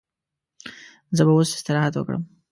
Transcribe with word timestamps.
زه 1.15 1.21
به 1.25 1.31
اوس 1.35 1.49
استراحت 1.55 1.93
وکړم. 1.95 2.23